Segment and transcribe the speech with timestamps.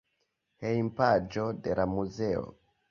[0.63, 2.47] Hejmpaĝo de la muzeo.